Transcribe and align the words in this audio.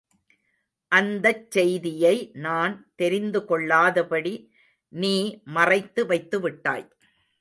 அந்தச் 0.91 1.51
செய்தியை 1.51 2.31
நான் 2.37 2.73
தெரிந்துகொள்ளாதபடி 3.01 4.33
நீ 4.93 5.15
மறைத்து 5.43 6.05
வைத்துவிட்டாய். 6.05 6.87